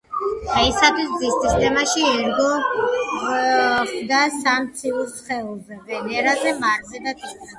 დღეისათვის 0.43 1.09
მზის 1.15 1.35
სისტემაში 1.41 2.05
ერგი 2.11 2.47
გვხვდება 2.77 4.21
სამ 4.37 4.65
ციურ 4.79 5.05
სხეულზე: 5.19 5.79
ვენერაზე, 5.93 6.55
მარსზე 6.65 7.03
და 7.09 7.17
ტიტანზე. 7.21 7.49